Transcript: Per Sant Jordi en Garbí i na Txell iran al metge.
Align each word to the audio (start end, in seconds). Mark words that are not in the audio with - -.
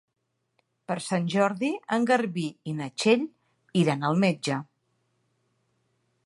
Per 0.91 0.95
Sant 1.07 1.27
Jordi 1.33 1.69
en 1.97 2.07
Garbí 2.11 2.45
i 2.71 2.73
na 2.79 2.87
Txell 3.03 3.27
iran 3.83 4.09
al 4.11 4.19
metge. 4.25 4.59